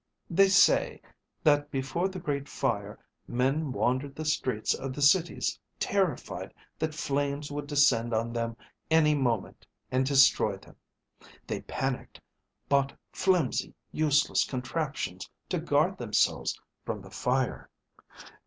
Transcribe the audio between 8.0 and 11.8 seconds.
on them any moment and destroy them. They